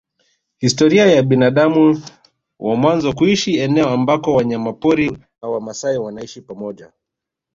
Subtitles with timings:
[0.59, 2.01] Historia ya binadamu
[2.59, 6.91] wa mwanzo kuishi eneo ambako wanyamapori na wamaasai wanaishi pamoja